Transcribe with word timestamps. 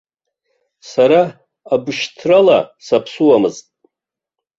Сара 0.89 1.21
абшьҭрала 1.73 2.59
саԥсыуамызт. 2.85 3.65